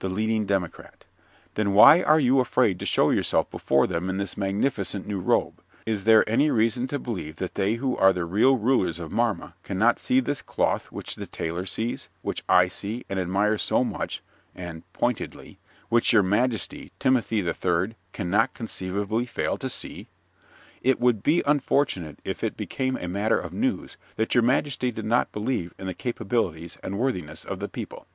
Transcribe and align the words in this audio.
THE 0.00 0.08
LEADING 0.08 0.46
DEMOCRAT 0.46 1.04
Then 1.54 1.72
why 1.72 2.02
are 2.02 2.18
you 2.18 2.40
afraid 2.40 2.80
to 2.80 2.84
show 2.84 3.10
yourself 3.10 3.48
before 3.48 3.86
them 3.86 4.10
in 4.10 4.16
this 4.16 4.36
magnificent 4.36 5.06
new 5.06 5.20
robe? 5.20 5.62
Is 5.86 6.02
there 6.02 6.28
any 6.28 6.50
reason 6.50 6.88
to 6.88 6.98
believe 6.98 7.36
that 7.36 7.54
they 7.54 7.74
who 7.76 7.96
are 7.96 8.12
the 8.12 8.24
real 8.24 8.56
rulers 8.56 8.98
of 8.98 9.12
Marma 9.12 9.52
cannot 9.62 10.00
see 10.00 10.18
this 10.18 10.42
cloth 10.42 10.90
which 10.90 11.14
the 11.14 11.28
Tailor 11.28 11.64
sees, 11.64 12.08
which 12.22 12.42
I 12.48 12.66
see 12.66 13.04
and 13.08 13.20
admire 13.20 13.56
so 13.56 13.84
much 13.84 14.20
and 14.52 14.82
(pointedly) 14.92 15.60
which 15.90 16.12
your 16.12 16.24
majesty, 16.24 16.90
Timothy 16.98 17.40
the 17.40 17.54
Third, 17.54 17.94
cannot 18.12 18.54
conceivably 18.54 19.26
fail 19.26 19.56
to 19.58 19.68
see? 19.68 20.08
It 20.82 20.98
would 20.98 21.22
be 21.22 21.40
unfortunate 21.46 22.18
if 22.24 22.42
it 22.42 22.56
became 22.56 22.96
a 22.96 23.06
matter 23.06 23.38
of 23.38 23.52
news 23.52 23.96
that 24.16 24.34
your 24.34 24.42
majesty 24.42 24.90
did 24.90 25.04
not 25.06 25.30
believe 25.30 25.72
in 25.78 25.86
the 25.86 25.94
capabilities 25.94 26.78
and 26.82 26.98
worthiness 26.98 27.44
of 27.44 27.60
the 27.60 27.68
people. 27.68 28.08